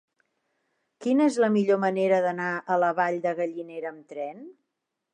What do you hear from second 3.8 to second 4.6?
amb tren?